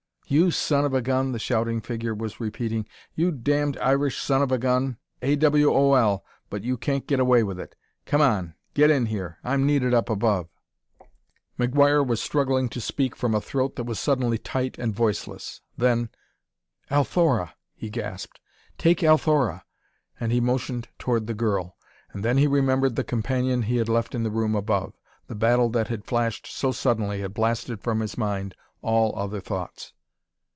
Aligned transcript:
"You 0.27 0.49
son 0.49 0.85
of 0.85 0.93
a 0.93 1.01
gun!" 1.01 1.33
the 1.33 1.39
shouting 1.39 1.81
figure 1.81 2.15
was 2.15 2.39
repeating. 2.39 2.87
"You 3.15 3.33
damned 3.33 3.77
Irish 3.79 4.17
son 4.17 4.41
of 4.41 4.49
a 4.49 4.57
gun! 4.57 4.95
A. 5.21 5.35
W. 5.35 5.73
O. 5.73 5.91
L. 5.93 6.23
but 6.49 6.63
you 6.63 6.77
can't 6.77 7.05
get 7.05 7.19
away 7.19 7.43
with 7.43 7.59
it! 7.59 7.75
Come 8.05 8.21
on 8.21 8.53
get 8.73 8.89
in 8.89 9.07
here! 9.07 9.39
I'm 9.43 9.65
needed 9.65 9.93
up 9.93 10.09
above!" 10.09 10.47
McGuire 11.59 12.07
was 12.07 12.21
struggling 12.21 12.69
to 12.69 12.79
speak 12.79 13.13
from 13.13 13.35
a 13.35 13.41
throat 13.41 13.75
that 13.75 13.83
was 13.83 13.99
suddenly 13.99 14.37
tight 14.37 14.77
and 14.77 14.95
voiceless. 14.95 15.59
Then 15.77 16.07
"Althora," 16.89 17.53
he 17.75 17.89
gasped; 17.89 18.39
"take 18.77 19.03
Althora!" 19.03 19.65
and 20.17 20.31
he 20.31 20.39
motioned 20.39 20.87
toward 20.97 21.27
the 21.27 21.33
girl. 21.33 21.75
And 22.13 22.23
then 22.23 22.37
he 22.37 22.47
remembered 22.47 22.95
the 22.95 23.03
companion 23.03 23.63
he 23.63 23.75
had 23.75 23.89
left 23.89 24.15
in 24.15 24.23
the 24.23 24.31
room 24.31 24.55
above. 24.55 24.93
The 25.27 25.35
battle 25.35 25.67
that 25.71 25.89
had 25.89 26.05
flashed 26.05 26.47
so 26.47 26.71
suddenly 26.71 27.19
had 27.19 27.33
blasted 27.33 27.81
from 27.81 27.99
his 27.99 28.17
mind 28.17 28.55
all 28.81 29.13
other 29.19 29.41
thoughts. 29.41 29.91